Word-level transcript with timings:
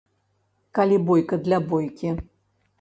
Калі 0.79 0.97
бойка 1.11 1.41
для 1.45 1.63
бойкі. 1.69 2.17